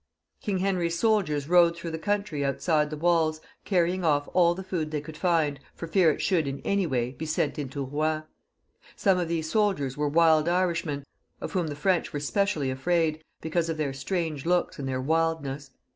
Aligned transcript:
King 0.41 0.57
Henry's 0.57 0.97
soldiers 0.97 1.47
rode 1.47 1.77
through 1.77 1.91
the 1.91 1.99
country 1.99 2.43
outside 2.43 2.89
the 2.89 2.97
walls, 2.97 3.39
canying 3.67 4.03
off 4.03 4.27
aU 4.33 4.55
the 4.55 4.63
food 4.63 4.89
they 4.89 4.99
could 4.99 5.15
find, 5.15 5.59
for 5.75 5.85
fear 5.85 6.09
it 6.09 6.23
should, 6.23 6.47
in 6.47 6.59
any 6.61 6.87
way, 6.87 7.11
be 7.11 7.27
sent 7.27 7.59
into 7.59 7.85
Eouen. 7.85 8.23
Some 8.95 9.19
of 9.19 9.27
these' 9.27 9.51
soldiers 9.51 9.95
were 9.97 10.09
wild 10.09 10.49
Irishmen, 10.49 11.03
of 11.39 11.51
whom 11.51 11.67
the 11.67 11.75
French 11.75 12.13
were 12.13 12.19
specially 12.19 12.71
afraid, 12.71 13.21
because 13.41 13.69
of 13.69 13.77
their 13.77 13.93
strange 13.93 14.43
looks 14.43 14.79
and 14.79 14.89
their 14.89 14.99
wildness. 14.99 15.69